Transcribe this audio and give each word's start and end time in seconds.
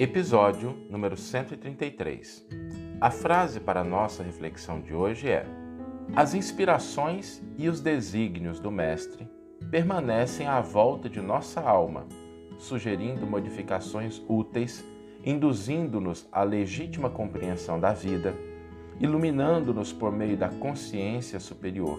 Episódio 0.00 0.76
número 0.88 1.16
133. 1.16 2.46
A 3.00 3.10
frase 3.10 3.58
para 3.58 3.80
a 3.80 3.84
nossa 3.84 4.22
reflexão 4.22 4.80
de 4.80 4.94
hoje 4.94 5.28
é: 5.28 5.44
As 6.14 6.34
inspirações 6.34 7.42
e 7.56 7.68
os 7.68 7.80
desígnios 7.80 8.60
do 8.60 8.70
Mestre 8.70 9.28
permanecem 9.72 10.46
à 10.46 10.60
volta 10.60 11.08
de 11.08 11.20
nossa 11.20 11.60
alma, 11.60 12.06
sugerindo 12.58 13.26
modificações 13.26 14.22
úteis, 14.28 14.84
induzindo-nos 15.24 16.28
à 16.30 16.44
legítima 16.44 17.10
compreensão 17.10 17.80
da 17.80 17.92
vida, 17.92 18.36
iluminando-nos 19.00 19.92
por 19.92 20.12
meio 20.12 20.36
da 20.36 20.48
consciência 20.48 21.40
superior. 21.40 21.98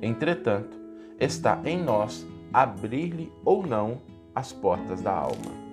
Entretanto, 0.00 0.78
está 1.18 1.60
em 1.64 1.82
nós 1.82 2.24
abrir-lhe 2.52 3.32
ou 3.44 3.66
não 3.66 4.02
as 4.32 4.52
portas 4.52 5.02
da 5.02 5.10
alma. 5.10 5.63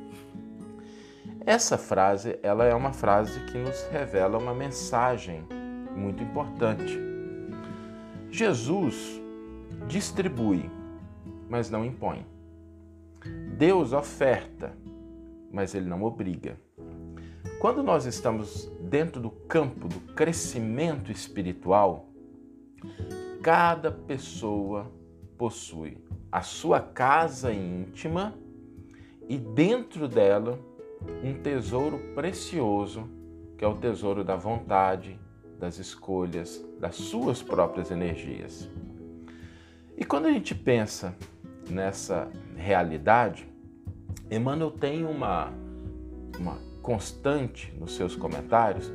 Essa 1.45 1.77
frase, 1.77 2.37
ela 2.43 2.65
é 2.65 2.75
uma 2.75 2.93
frase 2.93 3.39
que 3.45 3.57
nos 3.57 3.83
revela 3.91 4.37
uma 4.37 4.53
mensagem 4.53 5.43
muito 5.95 6.21
importante. 6.21 6.99
Jesus 8.29 9.19
distribui, 9.87 10.69
mas 11.49 11.69
não 11.69 11.83
impõe. 11.83 12.25
Deus 13.57 13.91
oferta, 13.91 14.73
mas 15.51 15.73
ele 15.73 15.89
não 15.89 16.03
obriga. 16.03 16.57
Quando 17.59 17.81
nós 17.81 18.05
estamos 18.05 18.71
dentro 18.81 19.19
do 19.19 19.29
campo 19.29 19.87
do 19.87 19.99
crescimento 20.13 21.11
espiritual, 21.11 22.07
cada 23.41 23.91
pessoa 23.91 24.91
possui 25.37 25.97
a 26.31 26.41
sua 26.41 26.79
casa 26.79 27.51
íntima 27.51 28.35
e 29.27 29.37
dentro 29.37 30.07
dela 30.07 30.59
um 31.23 31.33
tesouro 31.33 31.99
precioso, 32.13 33.09
que 33.57 33.63
é 33.63 33.67
o 33.67 33.75
tesouro 33.75 34.23
da 34.23 34.35
vontade, 34.35 35.19
das 35.59 35.77
escolhas, 35.77 36.63
das 36.79 36.95
suas 36.95 37.41
próprias 37.41 37.91
energias. 37.91 38.67
E 39.95 40.03
quando 40.03 40.25
a 40.25 40.31
gente 40.31 40.55
pensa 40.55 41.15
nessa 41.69 42.27
realidade, 42.55 43.47
Emmanuel 44.29 44.71
tem 44.71 45.05
uma, 45.05 45.53
uma 46.39 46.57
constante 46.81 47.71
nos 47.79 47.95
seus 47.95 48.15
comentários, 48.15 48.91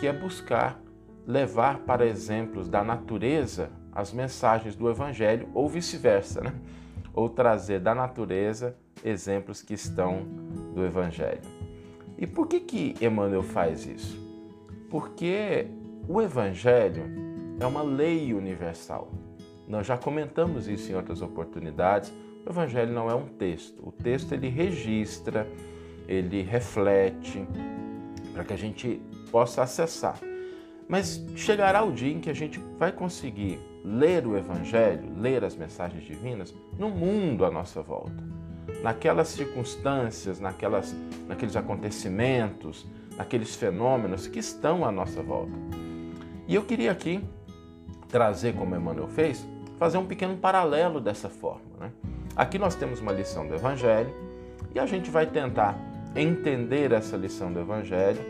que 0.00 0.06
é 0.06 0.12
buscar 0.12 0.80
levar 1.26 1.80
para 1.80 2.06
exemplos 2.06 2.68
da 2.68 2.82
natureza 2.82 3.70
as 3.92 4.12
mensagens 4.12 4.74
do 4.74 4.88
Evangelho 4.88 5.48
ou 5.52 5.68
vice-versa, 5.68 6.40
né? 6.40 6.54
ou 7.12 7.28
trazer 7.28 7.80
da 7.80 7.94
natureza 7.94 8.76
exemplos 9.04 9.60
que 9.60 9.74
estão 9.74 10.26
do 10.74 10.84
Evangelho. 10.84 11.40
E 12.16 12.26
por 12.26 12.48
que 12.48 12.60
que 12.60 12.94
Emmanuel 13.00 13.42
faz 13.42 13.86
isso? 13.86 14.18
Porque 14.90 15.66
o 16.08 16.20
Evangelho 16.20 17.04
é 17.60 17.66
uma 17.66 17.82
lei 17.82 18.34
universal. 18.34 19.10
Nós 19.68 19.86
já 19.86 19.96
comentamos 19.96 20.66
isso 20.66 20.90
em 20.90 20.94
outras 20.94 21.22
oportunidades. 21.22 22.12
O 22.44 22.50
Evangelho 22.50 22.92
não 22.92 23.08
é 23.08 23.14
um 23.14 23.26
texto. 23.26 23.86
O 23.86 23.92
texto 23.92 24.32
ele 24.32 24.48
registra, 24.48 25.46
ele 26.08 26.42
reflete, 26.42 27.46
para 28.32 28.44
que 28.44 28.52
a 28.52 28.58
gente 28.58 29.00
possa 29.30 29.62
acessar. 29.62 30.18
Mas 30.88 31.24
chegará 31.36 31.84
o 31.84 31.92
dia 31.92 32.12
em 32.12 32.20
que 32.20 32.30
a 32.30 32.34
gente 32.34 32.58
vai 32.78 32.90
conseguir 32.90 33.60
ler 33.84 34.26
o 34.26 34.36
Evangelho, 34.36 35.12
ler 35.16 35.44
as 35.44 35.54
mensagens 35.54 36.02
divinas 36.02 36.54
no 36.78 36.88
mundo 36.88 37.44
à 37.44 37.50
nossa 37.50 37.82
volta 37.82 38.37
naquelas 38.82 39.28
circunstâncias, 39.28 40.40
naquelas, 40.40 40.94
naqueles 41.26 41.56
acontecimentos, 41.56 42.86
naqueles 43.16 43.54
fenômenos 43.56 44.26
que 44.26 44.38
estão 44.38 44.84
à 44.84 44.92
nossa 44.92 45.22
volta. 45.22 45.52
E 46.46 46.54
eu 46.54 46.64
queria 46.64 46.92
aqui 46.92 47.22
trazer, 48.08 48.54
como 48.54 48.74
Emmanuel 48.74 49.08
fez, 49.08 49.46
fazer 49.78 49.98
um 49.98 50.06
pequeno 50.06 50.36
paralelo 50.36 51.00
dessa 51.00 51.28
forma. 51.28 51.62
Né? 51.78 51.92
Aqui 52.34 52.58
nós 52.58 52.74
temos 52.74 53.00
uma 53.00 53.12
lição 53.12 53.46
do 53.46 53.54
Evangelho 53.54 54.14
e 54.74 54.78
a 54.78 54.86
gente 54.86 55.10
vai 55.10 55.26
tentar 55.26 55.78
entender 56.14 56.92
essa 56.92 57.16
lição 57.16 57.52
do 57.52 57.60
Evangelho 57.60 58.20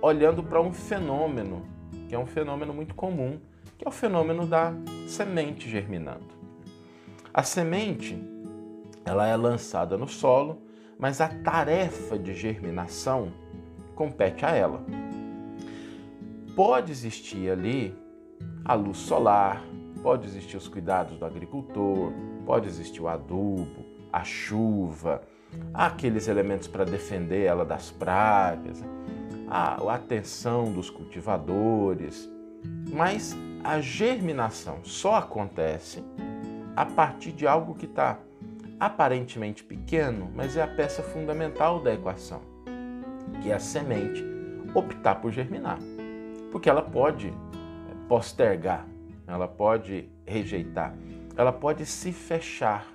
olhando 0.00 0.42
para 0.42 0.60
um 0.60 0.72
fenômeno, 0.72 1.66
que 2.08 2.14
é 2.14 2.18
um 2.18 2.26
fenômeno 2.26 2.72
muito 2.72 2.94
comum, 2.94 3.38
que 3.76 3.84
é 3.84 3.88
o 3.88 3.92
fenômeno 3.92 4.46
da 4.46 4.72
semente 5.06 5.68
germinando. 5.68 6.26
A 7.32 7.42
semente 7.42 8.18
ela 9.08 9.26
é 9.26 9.34
lançada 9.34 9.96
no 9.96 10.06
solo, 10.06 10.62
mas 10.98 11.20
a 11.20 11.28
tarefa 11.28 12.18
de 12.18 12.34
germinação 12.34 13.32
compete 13.94 14.44
a 14.44 14.50
ela. 14.50 14.84
Pode 16.54 16.92
existir 16.92 17.50
ali 17.50 17.96
a 18.64 18.74
luz 18.74 18.98
solar, 18.98 19.64
pode 20.02 20.26
existir 20.26 20.56
os 20.56 20.68
cuidados 20.68 21.18
do 21.18 21.24
agricultor, 21.24 22.12
pode 22.44 22.68
existir 22.68 23.00
o 23.00 23.08
adubo, 23.08 23.84
a 24.12 24.22
chuva, 24.24 25.22
aqueles 25.72 26.28
elementos 26.28 26.68
para 26.68 26.84
defender 26.84 27.44
ela 27.44 27.64
das 27.64 27.90
pragas, 27.90 28.84
a 29.48 29.94
atenção 29.94 30.70
dos 30.70 30.90
cultivadores, 30.90 32.28
mas 32.92 33.34
a 33.64 33.80
germinação 33.80 34.84
só 34.84 35.14
acontece 35.14 36.04
a 36.76 36.84
partir 36.84 37.32
de 37.32 37.46
algo 37.46 37.74
que 37.74 37.86
está 37.86 38.18
aparentemente 38.78 39.64
pequeno, 39.64 40.30
mas 40.34 40.56
é 40.56 40.62
a 40.62 40.68
peça 40.68 41.02
fundamental 41.02 41.80
da 41.80 41.92
equação, 41.92 42.40
que 43.42 43.50
é 43.50 43.54
a 43.54 43.58
semente 43.58 44.24
optar 44.74 45.16
por 45.16 45.32
germinar. 45.32 45.78
Porque 46.52 46.70
ela 46.70 46.82
pode 46.82 47.32
postergar, 48.08 48.86
ela 49.26 49.48
pode 49.48 50.08
rejeitar, 50.24 50.94
ela 51.36 51.52
pode 51.52 51.84
se 51.84 52.12
fechar. 52.12 52.86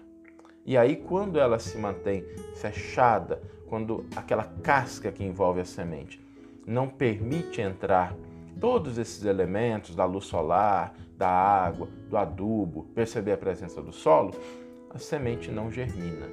E 0.66 0.78
aí, 0.78 0.96
quando 0.96 1.40
ela 1.40 1.60
se 1.60 1.78
mantém 1.78 2.24
fechada, 2.56 3.42
quando 3.68 4.06
aquela 4.16 4.46
casca 4.64 5.12
que 5.12 5.24
envolve 5.24 5.60
a 5.60 5.66
semente 5.66 6.24
não 6.66 6.88
permite 6.88 7.60
entrar 7.60 8.16
todos 8.60 8.98
esses 8.98 9.26
elementos 9.26 9.96
da 9.96 10.06
luz 10.06 10.26
solar, 10.26 10.94
da 11.18 11.28
água, 11.28 11.90
do 12.10 12.18
adubo, 12.18 12.84
perceber 12.96 13.34
a 13.34 13.38
presença 13.38 13.82
do 13.82 13.92
solo, 13.92 14.34
a 14.94 15.00
semente 15.00 15.52
não 15.52 15.72
germina. 15.72 16.28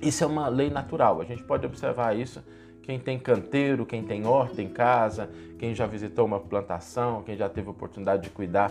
Isso 0.00 0.22
é 0.22 0.26
uma 0.26 0.48
lei 0.48 0.70
natural, 0.70 1.20
a 1.20 1.24
gente 1.24 1.42
pode 1.42 1.66
observar 1.66 2.16
isso. 2.16 2.42
Quem 2.82 2.98
tem 2.98 3.18
canteiro, 3.18 3.86
quem 3.86 4.02
tem 4.02 4.26
horta 4.26 4.60
em 4.60 4.68
casa, 4.68 5.30
quem 5.58 5.74
já 5.74 5.86
visitou 5.86 6.26
uma 6.26 6.38
plantação, 6.38 7.22
quem 7.22 7.36
já 7.36 7.48
teve 7.48 7.70
oportunidade 7.70 8.24
de 8.24 8.30
cuidar 8.30 8.70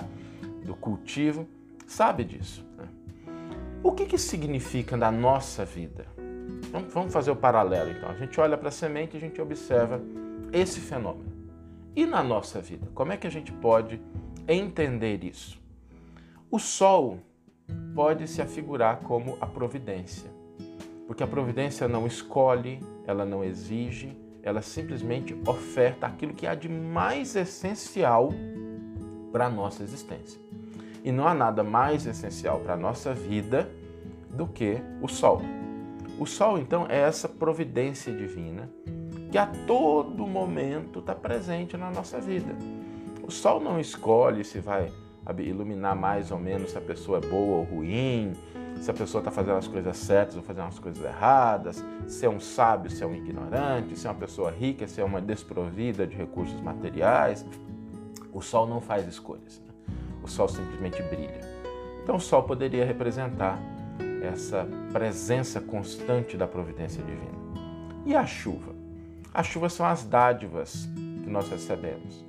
do 0.64 0.76
cultivo, 0.76 1.48
sabe 1.88 2.24
disso. 2.24 2.64
Né? 2.78 2.88
O 3.82 3.92
que, 3.92 4.06
que 4.06 4.18
significa 4.18 4.96
na 4.96 5.12
nossa 5.12 5.66
vida? 5.66 6.06
Vamos 6.90 7.12
fazer 7.12 7.32
o 7.32 7.36
paralelo 7.36 7.92
então. 7.92 8.10
A 8.10 8.16
gente 8.16 8.40
olha 8.40 8.58
para 8.58 8.70
a 8.70 8.72
semente 8.72 9.16
e 9.16 9.18
a 9.18 9.20
gente 9.20 9.42
observa 9.42 10.00
esse 10.52 10.80
fenômeno. 10.80 11.34
E 11.96 12.06
na 12.06 12.24
nossa 12.24 12.62
vida, 12.62 12.88
como 12.94 13.12
é 13.12 13.18
que 13.18 13.28
a 13.28 13.32
gente 13.32 13.52
pode 13.52 14.00
entender 14.48 15.24
isso? 15.24 15.60
O 16.50 16.60
sol 16.60 17.20
pode 17.96 18.28
se 18.28 18.42
afigurar 18.42 19.00
como 19.02 19.38
a 19.40 19.46
providência. 19.46 20.30
Porque 21.08 21.24
a 21.24 21.28
providência 21.28 21.88
não 21.88 22.08
escolhe, 22.08 22.80
ela 23.06 23.26
não 23.26 23.44
exige, 23.44 24.18
ela 24.42 24.62
simplesmente 24.62 25.38
oferta 25.48 26.08
aquilo 26.08 26.34
que 26.34 26.48
há 26.48 26.56
de 26.56 26.68
mais 26.68 27.36
essencial 27.36 28.30
para 29.32 29.46
a 29.46 29.50
nossa 29.50 29.84
existência. 29.84 30.40
E 31.04 31.12
não 31.12 31.28
há 31.28 31.34
nada 31.34 31.64
mais 31.64 32.06
essencial 32.06 32.60
para 32.60 32.74
a 32.74 32.78
nossa 32.78 33.14
vida 33.14 33.70
do 34.30 34.48
que 34.48 34.78
o 35.02 35.08
sol. 35.08 35.42
O 36.20 36.26
sol, 36.26 36.58
então, 36.58 36.86
é 36.88 37.00
essa 37.00 37.28
providência 37.28 38.14
divina 38.14 38.70
que 39.32 39.38
a 39.38 39.48
todo 39.48 40.28
momento 40.28 41.00
está 41.00 41.16
presente 41.16 41.76
na 41.76 41.90
nossa 41.90 42.20
vida. 42.20 42.56
O 43.24 43.32
sol 43.32 43.60
não 43.60 43.80
escolhe 43.80 44.44
se 44.44 44.60
vai 44.60 44.92
iluminar 45.40 45.96
mais 45.96 46.32
ou 46.32 46.40
menos 46.40 46.72
se 46.72 46.78
a 46.78 46.82
pessoa 46.82 47.20
é 47.20 47.22
boa 47.22 47.58
ou 47.58 47.64
ruim, 47.64 48.34
se 48.82 48.92
a 48.92 48.94
pessoa 48.94 49.22
está 49.22 49.32
fazendo 49.32 49.58
as 49.58 49.68
coisas 49.68 49.96
certas 49.98 50.36
ou 50.36 50.42
fazendo 50.42 50.68
as 50.68 50.80
coisas 50.80 51.04
erradas, 51.04 51.84
se 52.08 52.26
é 52.26 52.30
um 52.30 52.40
sábio, 52.40 52.92
se 52.92 53.04
é 53.04 53.08
um 53.08 53.16
ignorante, 53.16 53.98
se 53.98 54.08
é 54.08 54.10
uma 54.10 54.20
pessoa 54.20 54.52
rica, 54.52 54.88
se 54.88 55.00
é 55.00 55.04
uma 55.04 55.22
desprovida 55.22 56.06
de 56.06 56.16
recursos 56.16 56.60
materiais. 56.60 57.46
O 58.34 58.42
sol 58.42 58.68
não 58.68 58.82
faz 58.82 59.08
escolhas. 59.08 59.62
Né? 59.66 59.96
O 60.24 60.28
sol 60.28 60.48
simplesmente 60.48 61.02
brilha. 61.04 61.42
Então 62.04 62.16
o 62.16 62.20
sol 62.20 62.44
poderia 62.44 62.86
representar 62.86 63.60
essa 64.22 64.68
presença 64.92 65.62
constante 65.62 66.36
da 66.36 66.48
providência 66.48 67.02
divina. 67.04 67.44
E 68.06 68.16
a 68.16 68.26
chuva? 68.26 68.74
As 69.34 69.48
chuvas 69.48 69.74
são 69.74 69.86
as 69.86 70.04
dádivas 70.04 70.90
que 71.24 71.30
nós 71.30 71.50
recebemos 71.50 72.26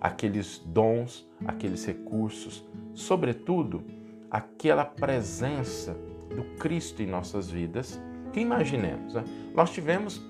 aqueles 0.00 0.58
dons, 0.58 1.26
aqueles 1.44 1.84
recursos, 1.84 2.64
sobretudo 2.94 3.84
aquela 4.30 4.84
presença 4.84 5.96
do 6.34 6.44
Cristo 6.58 7.02
em 7.02 7.06
nossas 7.06 7.50
vidas. 7.50 8.00
Que 8.32 8.40
imaginemos, 8.40 9.14
né? 9.14 9.24
nós 9.54 9.70
tivemos 9.70 10.20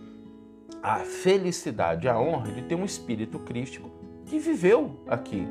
a 0.83 0.99
felicidade, 0.99 2.09
a 2.09 2.19
honra 2.19 2.53
de 2.53 2.63
ter 2.63 2.75
um 2.75 2.85
espírito 2.85 3.39
crístico 3.41 3.91
que 4.27 4.39
viveu 4.39 5.01
aqui, 5.09 5.47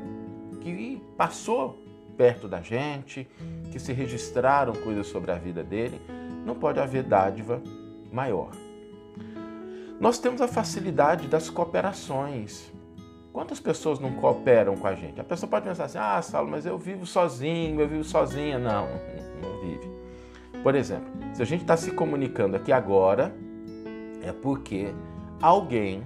que 0.60 1.02
passou 1.16 1.82
perto 2.16 2.48
da 2.48 2.60
gente, 2.60 3.28
que 3.70 3.78
se 3.78 3.92
registraram 3.92 4.72
coisas 4.74 5.06
sobre 5.06 5.30
a 5.30 5.34
vida 5.34 5.62
dele. 5.62 6.00
Não 6.44 6.54
pode 6.54 6.80
haver 6.80 7.02
dádiva 7.02 7.62
maior. 8.10 8.50
Nós 10.00 10.18
temos 10.18 10.40
a 10.40 10.48
facilidade 10.48 11.26
das 11.26 11.48
cooperações. 11.48 12.72
Quantas 13.36 13.60
pessoas 13.60 14.00
não 14.00 14.14
cooperam 14.14 14.78
com 14.78 14.86
a 14.86 14.94
gente? 14.94 15.20
A 15.20 15.24
pessoa 15.24 15.46
pode 15.46 15.66
pensar 15.66 15.84
assim: 15.84 15.98
ah, 15.98 16.22
Saulo, 16.22 16.50
mas 16.50 16.64
eu 16.64 16.78
vivo 16.78 17.04
sozinho, 17.04 17.78
eu 17.78 17.86
vivo 17.86 18.02
sozinha. 18.02 18.58
Não, 18.58 18.88
não 19.42 19.60
vive. 19.60 19.90
Por 20.62 20.74
exemplo, 20.74 21.06
se 21.34 21.42
a 21.42 21.44
gente 21.44 21.60
está 21.60 21.76
se 21.76 21.90
comunicando 21.90 22.56
aqui 22.56 22.72
agora, 22.72 23.36
é 24.22 24.32
porque 24.32 24.94
alguém 25.38 26.02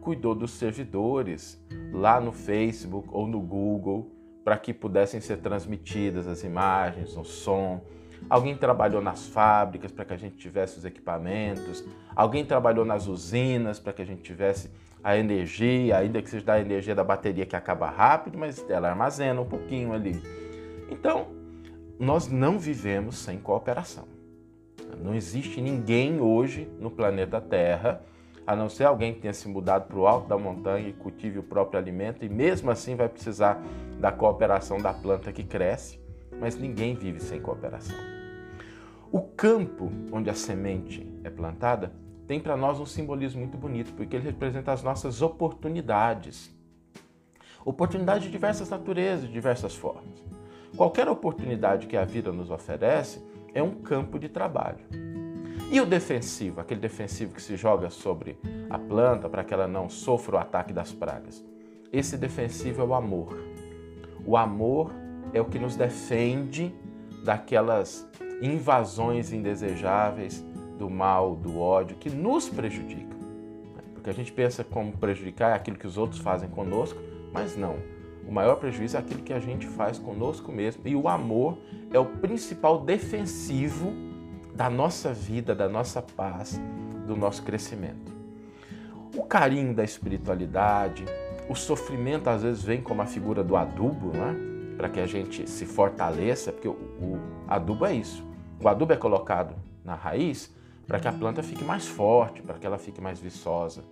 cuidou 0.00 0.36
dos 0.36 0.52
servidores 0.52 1.60
lá 1.92 2.20
no 2.20 2.30
Facebook 2.30 3.08
ou 3.10 3.26
no 3.26 3.40
Google 3.40 4.12
para 4.44 4.56
que 4.56 4.72
pudessem 4.72 5.20
ser 5.20 5.38
transmitidas 5.38 6.28
as 6.28 6.44
imagens, 6.44 7.16
o 7.16 7.24
som. 7.24 7.82
Alguém 8.30 8.56
trabalhou 8.56 9.02
nas 9.02 9.26
fábricas 9.26 9.90
para 9.90 10.04
que 10.04 10.14
a 10.14 10.16
gente 10.16 10.36
tivesse 10.36 10.78
os 10.78 10.84
equipamentos. 10.84 11.84
Alguém 12.14 12.44
trabalhou 12.44 12.84
nas 12.84 13.08
usinas 13.08 13.80
para 13.80 13.92
que 13.92 14.00
a 14.00 14.06
gente 14.06 14.22
tivesse 14.22 14.70
a 15.02 15.16
energia, 15.16 15.96
ainda 15.98 16.20
que 16.20 16.28
seja 16.28 16.44
da 16.44 16.60
energia 16.60 16.94
da 16.94 17.04
bateria 17.04 17.46
que 17.46 17.56
acaba 17.56 17.88
rápido, 17.88 18.36
mas 18.38 18.64
ela 18.68 18.88
armazena 18.88 19.40
um 19.40 19.46
pouquinho 19.46 19.92
ali. 19.92 20.20
Então, 20.90 21.28
nós 21.98 22.28
não 22.28 22.58
vivemos 22.58 23.16
sem 23.18 23.38
cooperação. 23.38 24.06
Não 25.02 25.14
existe 25.14 25.60
ninguém 25.60 26.20
hoje 26.20 26.68
no 26.78 26.90
planeta 26.90 27.40
Terra, 27.40 28.02
a 28.46 28.56
não 28.56 28.68
ser 28.68 28.84
alguém 28.84 29.12
que 29.12 29.20
tenha 29.20 29.34
se 29.34 29.46
mudado 29.46 29.86
para 29.88 29.98
o 29.98 30.06
alto 30.06 30.26
da 30.26 30.38
montanha 30.38 30.88
e 30.88 30.92
cultive 30.92 31.38
o 31.38 31.42
próprio 31.42 31.78
alimento, 31.78 32.24
e 32.24 32.28
mesmo 32.28 32.70
assim 32.70 32.96
vai 32.96 33.08
precisar 33.08 33.62
da 34.00 34.10
cooperação 34.10 34.78
da 34.78 34.92
planta 34.92 35.32
que 35.32 35.44
cresce, 35.44 36.00
mas 36.40 36.56
ninguém 36.56 36.94
vive 36.94 37.20
sem 37.20 37.40
cooperação. 37.40 37.96
O 39.12 39.20
campo 39.20 39.90
onde 40.12 40.30
a 40.30 40.34
semente 40.34 41.06
é 41.24 41.30
plantada 41.30 41.92
tem 42.28 42.38
para 42.38 42.58
nós 42.58 42.78
um 42.78 42.84
simbolismo 42.84 43.40
muito 43.40 43.56
bonito, 43.56 43.94
porque 43.94 44.14
ele 44.14 44.26
representa 44.26 44.70
as 44.70 44.82
nossas 44.82 45.22
oportunidades. 45.22 46.54
Oportunidades 47.64 48.24
de 48.24 48.30
diversas 48.30 48.68
naturezas, 48.68 49.26
de 49.26 49.32
diversas 49.32 49.74
formas. 49.74 50.22
Qualquer 50.76 51.08
oportunidade 51.08 51.86
que 51.86 51.96
a 51.96 52.04
vida 52.04 52.30
nos 52.30 52.50
oferece 52.50 53.24
é 53.54 53.62
um 53.62 53.76
campo 53.76 54.18
de 54.18 54.28
trabalho. 54.28 54.84
E 55.72 55.80
o 55.80 55.86
defensivo, 55.86 56.60
aquele 56.60 56.80
defensivo 56.80 57.34
que 57.34 57.40
se 57.40 57.56
joga 57.56 57.88
sobre 57.88 58.38
a 58.68 58.78
planta 58.78 59.26
para 59.26 59.42
que 59.42 59.54
ela 59.54 59.66
não 59.66 59.88
sofra 59.88 60.36
o 60.36 60.38
ataque 60.38 60.72
das 60.72 60.92
pragas. 60.92 61.42
Esse 61.90 62.18
defensivo 62.18 62.82
é 62.82 62.84
o 62.84 62.94
amor. 62.94 63.38
O 64.26 64.36
amor 64.36 64.92
é 65.32 65.40
o 65.40 65.46
que 65.46 65.58
nos 65.58 65.76
defende 65.76 66.74
daquelas 67.24 68.06
invasões 68.42 69.32
indesejáveis, 69.32 70.44
do 70.78 70.88
mal, 70.88 71.34
do 71.34 71.58
ódio, 71.58 71.96
que 71.96 72.08
nos 72.08 72.48
prejudicam. 72.48 73.18
Porque 73.94 74.10
a 74.10 74.12
gente 74.12 74.32
pensa 74.32 74.62
como 74.62 74.92
prejudicar 74.92 75.50
é 75.50 75.54
aquilo 75.54 75.76
que 75.76 75.86
os 75.86 75.98
outros 75.98 76.20
fazem 76.20 76.48
conosco, 76.48 77.00
mas 77.32 77.56
não. 77.56 77.76
O 78.26 78.32
maior 78.32 78.56
prejuízo 78.56 78.96
é 78.96 79.00
aquilo 79.00 79.22
que 79.22 79.32
a 79.32 79.40
gente 79.40 79.66
faz 79.66 79.98
conosco 79.98 80.52
mesmo. 80.52 80.82
E 80.86 80.94
o 80.94 81.08
amor 81.08 81.58
é 81.92 81.98
o 81.98 82.04
principal 82.04 82.80
defensivo 82.80 83.92
da 84.54 84.70
nossa 84.70 85.12
vida, 85.12 85.54
da 85.54 85.68
nossa 85.68 86.00
paz, 86.00 86.60
do 87.06 87.16
nosso 87.16 87.42
crescimento. 87.42 88.12
O 89.16 89.24
carinho 89.24 89.74
da 89.74 89.82
espiritualidade, 89.82 91.04
o 91.48 91.54
sofrimento 91.54 92.28
às 92.28 92.42
vezes 92.42 92.62
vem 92.62 92.80
como 92.80 93.00
a 93.00 93.06
figura 93.06 93.42
do 93.42 93.56
adubo, 93.56 94.12
não 94.14 94.26
é? 94.26 94.48
para 94.76 94.88
que 94.88 95.00
a 95.00 95.06
gente 95.06 95.50
se 95.50 95.66
fortaleça, 95.66 96.52
porque 96.52 96.68
o, 96.68 96.72
o 96.72 97.18
adubo 97.48 97.84
é 97.84 97.94
isso. 97.94 98.24
O 98.62 98.68
adubo 98.68 98.92
é 98.92 98.96
colocado 98.96 99.56
na 99.84 99.96
raiz 99.96 100.54
para 100.88 100.98
que 100.98 101.06
a 101.06 101.12
planta 101.12 101.42
fique 101.42 101.62
mais 101.62 101.86
forte, 101.86 102.40
para 102.40 102.58
que 102.58 102.66
ela 102.66 102.78
fique 102.78 102.98
mais 102.98 103.20
viçosa. 103.20 103.84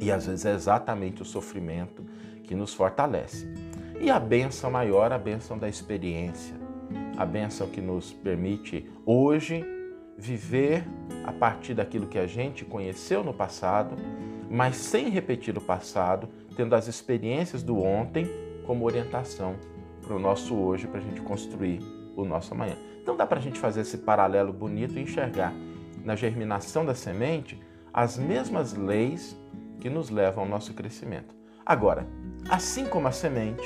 E 0.00 0.10
às 0.12 0.26
vezes 0.26 0.46
é 0.46 0.54
exatamente 0.54 1.20
o 1.20 1.24
sofrimento 1.24 2.06
que 2.44 2.54
nos 2.54 2.72
fortalece. 2.72 3.52
E 4.00 4.08
a 4.08 4.20
benção 4.20 4.70
maior, 4.70 5.12
a 5.12 5.18
benção 5.18 5.58
da 5.58 5.68
experiência, 5.68 6.54
a 7.18 7.26
benção 7.26 7.68
que 7.68 7.80
nos 7.80 8.12
permite 8.12 8.88
hoje 9.04 9.64
viver 10.16 10.84
a 11.24 11.32
partir 11.32 11.74
daquilo 11.74 12.06
que 12.06 12.18
a 12.18 12.26
gente 12.26 12.64
conheceu 12.64 13.24
no 13.24 13.34
passado, 13.34 13.96
mas 14.48 14.76
sem 14.76 15.08
repetir 15.08 15.58
o 15.58 15.60
passado, 15.60 16.28
tendo 16.54 16.74
as 16.76 16.86
experiências 16.86 17.64
do 17.64 17.82
ontem 17.82 18.28
como 18.64 18.84
orientação 18.84 19.56
para 20.00 20.14
o 20.14 20.20
nosso 20.20 20.54
hoje, 20.54 20.86
para 20.86 21.00
a 21.00 21.02
gente 21.02 21.20
construir 21.20 21.80
o 22.14 22.24
nosso 22.24 22.54
amanhã. 22.54 22.76
Então 23.00 23.16
dá 23.16 23.26
para 23.26 23.38
a 23.38 23.42
gente 23.42 23.58
fazer 23.58 23.80
esse 23.80 23.98
paralelo 23.98 24.52
bonito 24.52 24.96
e 24.96 25.02
enxergar 25.02 25.52
na 26.04 26.16
germinação 26.16 26.84
da 26.84 26.94
semente 26.94 27.60
as 27.92 28.16
mesmas 28.16 28.74
leis 28.74 29.36
que 29.80 29.90
nos 29.90 30.10
levam 30.10 30.44
ao 30.44 30.48
nosso 30.48 30.72
crescimento. 30.74 31.34
Agora, 31.64 32.06
assim 32.48 32.86
como 32.86 33.08
a 33.08 33.12
semente, 33.12 33.62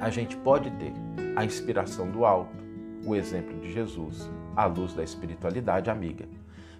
a 0.00 0.10
gente 0.10 0.36
pode 0.36 0.70
ter 0.72 0.92
a 1.36 1.44
inspiração 1.44 2.10
do 2.10 2.24
alto, 2.24 2.56
o 3.04 3.14
exemplo 3.14 3.58
de 3.60 3.72
Jesus, 3.72 4.30
a 4.56 4.66
luz 4.66 4.94
da 4.94 5.02
espiritualidade 5.02 5.90
amiga. 5.90 6.26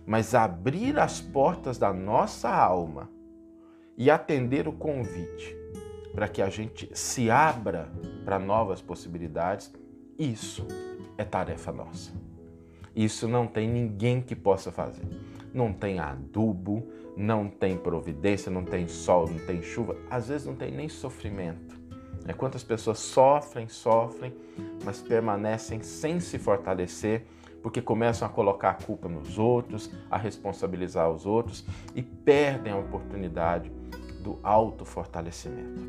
Mas 0.07 0.35
abrir 0.35 0.99
as 0.99 1.21
portas 1.21 1.79
da 1.79 1.93
nossa 1.93 2.51
alma 2.51 3.09
e 3.97 4.11
atender 4.11 4.67
o 4.67 4.73
convite 4.73 5.57
para 6.15 6.29
que 6.29 6.43
a 6.43 6.49
gente 6.49 6.91
se 6.93 7.31
abra 7.31 7.91
para 8.25 8.39
novas 8.39 8.83
possibilidades, 8.83 9.73
isso 10.19 10.67
é 11.17 11.25
tarefa 11.25 11.73
nossa. 11.73 12.22
Isso 12.95 13.27
não 13.27 13.47
tem 13.47 13.69
ninguém 13.69 14.21
que 14.21 14.37
possa 14.37 14.71
fazer. 14.71 15.07
Não 15.53 15.73
tem 15.73 15.99
adubo, 15.99 16.87
não 17.17 17.49
tem 17.49 17.77
providência, 17.77 18.51
não 18.51 18.65
tem 18.65 18.89
sol, 18.89 19.29
não 19.29 19.39
tem 19.47 19.63
chuva, 19.63 19.97
às 20.11 20.29
vezes 20.29 20.47
não 20.47 20.55
tem 20.55 20.71
nem 20.71 20.89
sofrimento. 20.89 21.81
É 22.27 22.33
quantas 22.33 22.63
pessoas 22.63 22.99
sofrem, 23.01 23.69
sofrem, 23.69 24.33
mas 24.85 25.01
permanecem 25.01 25.83
sem 25.83 26.21
se 26.21 26.39
fortalecer 26.39 27.25
porque 27.63 27.81
começam 27.81 28.27
a 28.27 28.31
colocar 28.31 28.71
a 28.71 28.75
culpa 28.75 29.09
nos 29.09 29.39
outros, 29.39 29.91
a 30.11 30.19
responsabilizar 30.19 31.09
os 31.11 31.25
outros 31.25 31.65
e 31.95 32.03
perdem 32.03 32.73
a 32.73 32.77
oportunidade 32.77 33.71
do 34.21 34.39
autofortalecimento. 34.43 35.89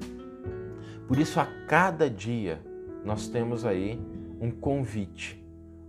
Por 1.07 1.17
isso, 1.17 1.39
a 1.39 1.45
cada 1.67 2.09
dia, 2.09 2.61
nós 3.03 3.27
temos 3.27 3.65
aí 3.65 3.99
um 4.39 4.51
convite, 4.51 5.42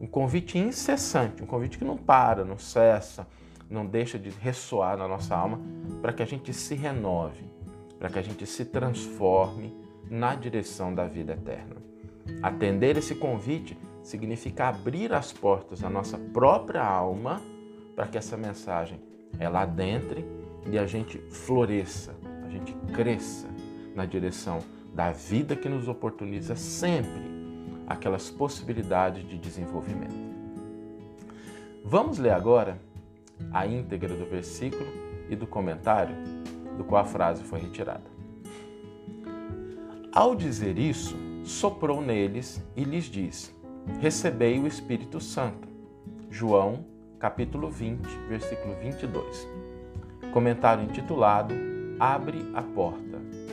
um 0.05 0.07
convite 0.07 0.59
incessante, 0.59 1.43
um 1.43 1.47
convite 1.47 1.79
que 1.79 1.85
não 1.85 1.97
para, 1.97 2.45
não 2.45 2.59
cessa, 2.59 3.27
não 3.71 3.87
deixa 3.87 4.19
de 4.19 4.29
ressoar 4.29 4.99
na 4.99 5.09
nossa 5.09 5.35
alma, 5.35 5.59
para 6.03 6.13
que 6.13 6.23
a 6.23 6.27
gente 6.27 6.53
se 6.53 6.75
renove, 6.75 7.51
para 7.99 8.11
que 8.11 8.19
a 8.19 8.23
gente 8.23 8.45
se 8.45 8.67
transforme 8.67 9.75
na 10.11 10.35
direção 10.35 10.95
da 10.95 11.07
vida 11.07 11.33
eterna. 11.33 11.77
Atender 12.43 12.99
esse 12.99 13.15
convite 13.15 13.79
significa 14.03 14.69
abrir 14.69 15.11
as 15.15 15.33
portas 15.33 15.81
da 15.81 15.89
nossa 15.89 16.19
própria 16.19 16.85
alma 16.85 17.41
para 17.97 18.07
que 18.07 18.19
essa 18.19 18.37
mensagem 18.37 19.01
ela 19.39 19.63
adentre 19.63 20.23
e 20.71 20.79
a 20.79 20.87
gente 20.87 21.17
floresça, 21.31 22.15
a 22.45 22.49
gente 22.51 22.75
cresça 22.93 23.49
na 23.95 24.05
direção 24.05 24.59
da 24.93 25.13
vida 25.13 25.57
que 25.57 25.69
nos 25.69 25.89
oportuniza 25.89 26.55
sempre 26.55 27.34
aquelas 27.87 28.31
possibilidades 28.31 29.27
de 29.29 29.39
desenvolvimento. 29.39 30.15
Vamos 31.85 32.19
ler 32.19 32.33
agora 32.33 32.81
a 33.53 33.67
íntegra 33.67 34.15
do 34.15 34.25
versículo 34.25 34.87
e 35.29 35.37
do 35.37 35.47
comentário 35.47 36.17
do 36.77 36.85
qual 36.85 37.03
a 37.03 37.07
frase 37.07 37.43
foi 37.43 37.61
retirada. 37.61 38.15
Ao 40.13 40.35
dizer 40.35 40.79
isso, 40.79 41.17
soprou 41.45 42.01
neles 42.01 42.63
e 42.77 42.85
lhes 42.85 43.05
disse: 43.05 43.55
Recebei 44.01 44.59
o 44.59 44.67
Espírito 44.67 45.21
Santo. 45.21 45.69
João, 46.31 46.85
capítulo 47.19 47.71
20, 47.71 48.07
versículo 48.29 48.75
22. 48.77 49.47
Comentário 50.33 50.85
intitulado 50.85 51.55
Abre 51.99 52.51
a 52.55 52.63
porta. 52.63 53.44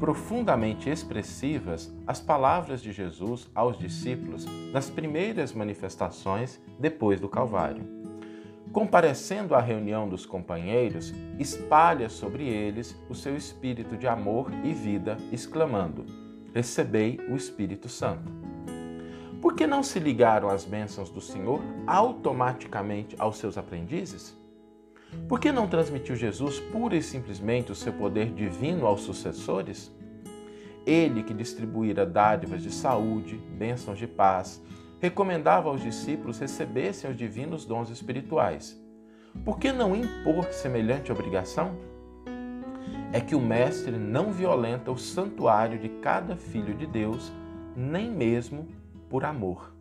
Profundamente 0.00 0.88
expressivas 0.88 1.92
as 2.06 2.18
palavras 2.18 2.80
de 2.80 2.90
Jesus 2.90 3.50
aos 3.54 3.78
discípulos 3.78 4.46
nas 4.72 4.88
primeiras 4.88 5.52
manifestações 5.52 6.58
depois 6.78 7.20
do 7.20 7.28
Calvário. 7.28 7.86
Comparecendo 8.72 9.54
à 9.54 9.60
reunião 9.60 10.08
dos 10.08 10.24
companheiros, 10.24 11.12
espalha 11.38 12.08
sobre 12.08 12.48
eles 12.48 12.96
o 13.10 13.14
seu 13.14 13.36
espírito 13.36 13.94
de 13.94 14.08
amor 14.08 14.50
e 14.64 14.72
vida, 14.72 15.18
exclamando: 15.30 16.06
Recebei 16.54 17.20
o 17.28 17.36
Espírito 17.36 17.86
Santo. 17.86 18.32
Por 19.38 19.54
que 19.54 19.66
não 19.66 19.82
se 19.82 19.98
ligaram 19.98 20.48
as 20.48 20.64
bênçãos 20.64 21.10
do 21.10 21.20
Senhor 21.20 21.60
automaticamente 21.86 23.14
aos 23.18 23.36
seus 23.36 23.58
aprendizes? 23.58 24.39
Por 25.28 25.38
que 25.38 25.52
não 25.52 25.68
transmitiu 25.68 26.16
Jesus 26.16 26.58
pura 26.58 26.96
e 26.96 27.02
simplesmente 27.02 27.72
o 27.72 27.74
seu 27.74 27.92
poder 27.92 28.32
divino 28.32 28.86
aos 28.86 29.02
sucessores? 29.02 29.92
Ele 30.86 31.22
que 31.22 31.34
distribuíra 31.34 32.06
dádivas 32.06 32.62
de 32.62 32.70
saúde, 32.70 33.36
bênçãos 33.56 33.98
de 33.98 34.06
paz, 34.06 34.62
recomendava 35.00 35.68
aos 35.68 35.82
discípulos 35.82 36.38
recebessem 36.38 37.10
os 37.10 37.16
divinos 37.16 37.64
dons 37.64 37.90
espirituais. 37.90 38.80
Por 39.44 39.58
que 39.58 39.72
não 39.72 39.94
impor 39.94 40.52
semelhante 40.52 41.12
obrigação? 41.12 41.76
É 43.12 43.20
que 43.20 43.34
o 43.34 43.40
Mestre 43.40 43.96
não 43.96 44.32
violenta 44.32 44.90
o 44.90 44.98
santuário 44.98 45.78
de 45.78 45.88
cada 45.88 46.36
filho 46.36 46.74
de 46.74 46.86
Deus, 46.86 47.32
nem 47.76 48.10
mesmo 48.10 48.68
por 49.08 49.24
amor. 49.24 49.74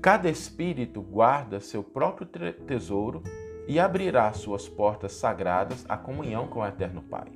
Cada 0.00 0.28
espírito 0.28 1.00
guarda 1.00 1.60
seu 1.60 1.82
próprio 1.82 2.26
tesouro 2.66 3.22
e 3.66 3.80
abrirá 3.80 4.32
suas 4.32 4.68
portas 4.68 5.12
sagradas 5.12 5.84
à 5.88 5.96
comunhão 5.96 6.46
com 6.46 6.60
o 6.60 6.66
Eterno 6.66 7.02
Pai. 7.02 7.32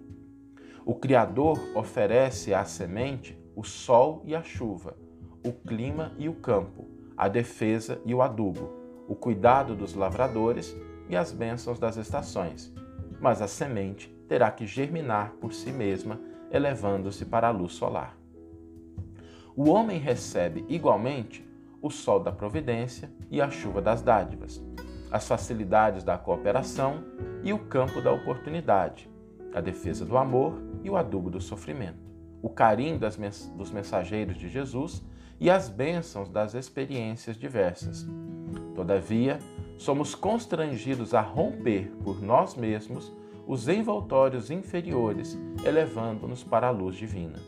O 0.85 0.94
Criador 0.94 1.58
oferece 1.75 2.54
à 2.54 2.64
semente 2.64 3.38
o 3.54 3.62
sol 3.62 4.23
e 4.25 4.35
a 4.35 4.42
chuva, 4.42 4.97
o 5.44 5.52
clima 5.52 6.12
e 6.18 6.28
o 6.28 6.35
campo, 6.35 6.87
a 7.16 7.28
defesa 7.28 8.00
e 8.04 8.14
o 8.14 8.23
adubo, 8.23 8.70
o 9.08 9.14
cuidado 9.14 9.75
dos 9.75 9.94
lavradores 9.94 10.76
e 11.08 11.16
as 11.16 11.32
bênçãos 11.32 11.78
das 11.78 11.97
estações. 11.97 12.73
Mas 13.20 13.42
a 13.42 13.49
semente 13.49 14.08
terá 14.28 14.50
que 14.50 14.66
germinar 14.66 15.32
por 15.40 15.52
si 15.52 15.73
mesma, 15.73 16.20
elevando-se 16.50 17.25
para 17.25 17.49
a 17.49 17.50
luz 17.50 17.73
solar. 17.73 18.16
O 19.56 19.70
homem 19.70 19.99
recebe 19.99 20.64
igualmente 20.68 21.44
o 21.82 21.90
sol 21.90 22.20
da 22.20 22.30
providência 22.30 23.11
e 23.30 23.40
a 23.40 23.50
chuva 23.50 23.80
das 23.80 24.02
dádivas, 24.02 24.62
as 25.11 25.27
facilidades 25.27 26.05
da 26.05 26.19
cooperação 26.19 27.05
e 27.43 27.53
o 27.53 27.59
campo 27.59 28.00
da 28.00 28.12
oportunidade, 28.12 29.09
a 29.55 29.61
defesa 29.61 30.05
do 30.05 30.17
amor 30.17 30.61
e 30.83 30.91
o 30.91 30.97
adubo 30.97 31.31
do 31.31 31.41
sofrimento, 31.41 32.09
o 32.43 32.49
carinho 32.49 32.99
mens 33.19 33.47
dos 33.57 33.71
mensageiros 33.71 34.37
de 34.37 34.49
Jesus 34.49 35.03
e 35.41 35.50
as 35.50 35.69
bênçãos 35.69 36.29
das 36.29 36.55
experiências 36.55 37.37
diversas. 37.37 38.07
Todavia, 38.75 39.38
somos 39.77 40.15
constrangidos 40.15 41.15
a 41.15 41.21
romper 41.21 41.91
por 42.03 42.21
nós 42.21 42.55
mesmos 42.55 43.12
os 43.47 43.67
envoltórios 43.67 44.50
inferiores, 44.50 45.38
elevando-nos 45.65 46.45
para 46.45 46.69
a 46.69 46.71
luz 46.71 46.97
divina. 46.97 47.38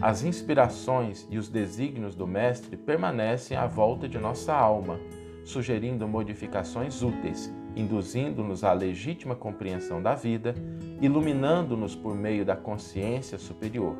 As 0.00 0.24
inspirações 0.24 1.26
e 1.30 1.38
os 1.38 1.48
desígnios 1.48 2.14
do 2.14 2.26
Mestre 2.26 2.76
permanecem 2.76 3.56
à 3.56 3.66
volta 3.66 4.08
de 4.08 4.18
nossa 4.18 4.52
alma, 4.52 4.98
sugerindo 5.44 6.08
modificações 6.08 7.02
úteis, 7.02 7.52
induzindo-nos 7.76 8.64
à 8.64 8.72
legítima 8.72 9.36
compreensão 9.36 10.02
da 10.02 10.14
vida, 10.14 10.54
iluminando-nos 11.00 11.94
por 11.94 12.16
meio 12.16 12.44
da 12.44 12.56
consciência 12.56 13.38
superior. 13.38 13.96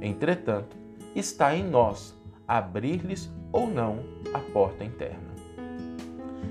Entretanto, 0.00 0.76
está 1.14 1.54
em 1.54 1.64
nós 1.64 2.16
abrir-lhes 2.46 3.30
ou 3.52 3.68
não 3.68 3.98
a 4.32 4.38
porta 4.38 4.84
interna. 4.84 5.34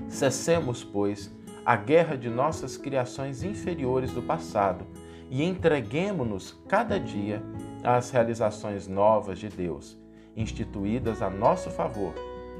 Cessemos, 0.09 0.83
pois, 0.83 1.33
a 1.65 1.75
guerra 1.75 2.17
de 2.17 2.29
nossas 2.29 2.77
criações 2.77 3.43
inferiores 3.43 4.11
do 4.11 4.21
passado 4.21 4.85
e 5.29 5.43
entreguemo-nos 5.43 6.61
cada 6.67 6.99
dia 6.99 7.41
às 7.83 8.09
realizações 8.09 8.87
novas 8.87 9.39
de 9.39 9.49
Deus, 9.49 9.97
instituídas 10.35 11.21
a 11.21 11.29
nosso 11.29 11.69
favor 11.69 12.13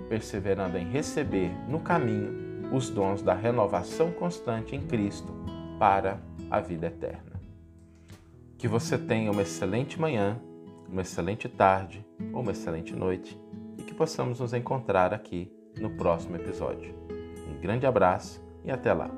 perseverando 0.09 0.77
em 0.77 0.89
receber 0.89 1.51
no 1.67 1.79
caminho 1.79 2.47
os 2.71 2.89
dons 2.89 3.21
da 3.21 3.33
renovação 3.33 4.11
constante 4.11 4.75
em 4.75 4.81
Cristo 4.81 5.33
para 5.79 6.19
a 6.49 6.59
vida 6.59 6.87
eterna. 6.87 7.39
Que 8.57 8.67
você 8.67 8.97
tenha 8.97 9.31
uma 9.31 9.43
excelente 9.43 9.99
manhã, 9.99 10.39
uma 10.89 11.01
excelente 11.01 11.47
tarde 11.47 12.05
ou 12.33 12.41
uma 12.41 12.51
excelente 12.51 12.95
noite 12.95 13.39
e 13.77 13.83
que 13.83 13.93
possamos 13.93 14.39
nos 14.39 14.53
encontrar 14.53 15.13
aqui 15.13 15.51
no 15.79 15.91
próximo 15.91 16.35
episódio. 16.35 16.93
Um 17.47 17.59
grande 17.61 17.85
abraço 17.85 18.43
e 18.63 18.71
até 18.71 18.93
lá! 18.93 19.09